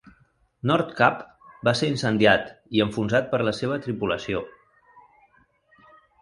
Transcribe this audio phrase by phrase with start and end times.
[0.69, 1.19] "Nordkapp"
[1.69, 2.47] va ser incendiat
[2.79, 4.43] i enfonsat per la seva tripulació.